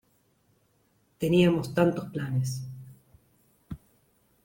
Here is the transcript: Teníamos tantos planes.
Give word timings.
Teníamos 1.21 1.75
tantos 1.75 2.05
planes. 2.11 2.49